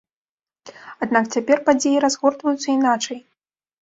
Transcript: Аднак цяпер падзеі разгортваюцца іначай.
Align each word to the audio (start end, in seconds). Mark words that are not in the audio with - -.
Аднак 1.05 1.29
цяпер 1.37 1.57
падзеі 1.67 2.03
разгортваюцца 2.07 2.67
іначай. 2.77 3.17